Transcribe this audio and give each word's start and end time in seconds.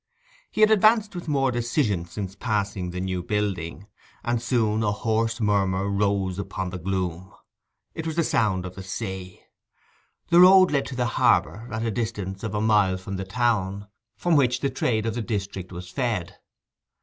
He 0.49 0.61
had 0.61 0.71
advanced 0.71 1.13
with 1.13 1.27
more 1.27 1.51
decision 1.51 2.05
since 2.05 2.33
passing 2.35 2.89
the 2.89 2.99
new 2.99 3.21
building, 3.21 3.85
and 4.23 4.41
soon 4.41 4.81
a 4.81 4.91
hoarse 4.91 5.39
murmur 5.39 5.87
rose 5.87 6.39
upon 6.39 6.71
the 6.71 6.79
gloom; 6.79 7.31
it 7.93 8.07
was 8.07 8.15
the 8.15 8.23
sound 8.23 8.65
of 8.65 8.73
the 8.73 8.81
sea. 8.81 9.43
The 10.29 10.39
road 10.39 10.71
led 10.71 10.87
to 10.87 10.95
the 10.95 11.05
harbour, 11.05 11.67
at 11.71 11.85
a 11.85 11.91
distance 11.91 12.41
of 12.41 12.55
a 12.55 12.61
mile 12.61 12.97
from 12.97 13.17
the 13.17 13.25
town, 13.25 13.89
from 14.17 14.35
which 14.35 14.61
the 14.61 14.71
trade 14.71 15.05
of 15.05 15.13
the 15.13 15.21
district 15.21 15.71
was 15.71 15.87
fed. 15.91 16.35